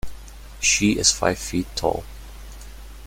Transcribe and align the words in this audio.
She 0.59 0.93
is 0.97 1.11
five 1.11 1.37
feet 1.37 1.67
tall. 1.75 2.03